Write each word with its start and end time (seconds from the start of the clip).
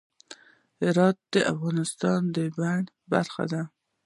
هرات 0.83 1.17
د 1.33 1.35
افغانستان 1.53 2.21
د 2.35 2.37
بڼوالۍ 2.53 2.93
برخه 3.13 3.43
ده. 3.51 3.61